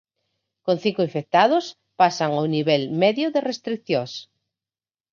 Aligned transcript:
Con 0.65 0.77
cinco 0.83 1.01
infectados, 1.07 1.65
pasan 1.99 2.29
a 2.33 2.39
un 2.45 2.49
nivel 2.57 2.81
medio 3.03 3.27
de 3.33 3.39
restricións. 3.49 4.13